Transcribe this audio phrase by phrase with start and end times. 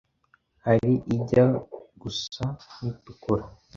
[0.65, 1.45] hari ijya
[2.01, 2.43] gusa
[2.81, 3.43] n’itukura,